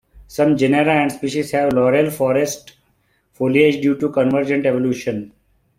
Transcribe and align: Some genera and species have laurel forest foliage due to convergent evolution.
Some 0.25 0.57
genera 0.57 0.93
and 0.95 1.11
species 1.11 1.51
have 1.51 1.73
laurel 1.73 2.09
forest 2.09 2.75
foliage 3.33 3.81
due 3.83 3.95
to 3.99 4.09
convergent 4.09 4.65
evolution. 4.65 5.31